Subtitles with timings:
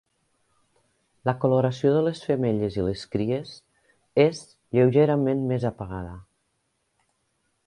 [1.29, 3.53] La coloració de les femelles i les cries
[4.27, 4.43] és
[4.79, 6.21] lleugerament més apagada.